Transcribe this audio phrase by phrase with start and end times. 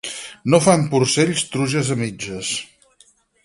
[0.53, 2.51] No fan porcells truges a mitges.